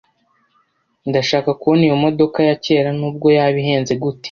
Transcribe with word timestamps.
Ndashaka 1.09 1.49
kubona 1.59 1.81
iyo 1.87 1.95
modoka 2.03 2.39
ya 2.49 2.55
kera 2.63 2.89
nubwo 2.97 3.27
yaba 3.37 3.57
ihenze 3.63 3.93
gute. 4.01 4.19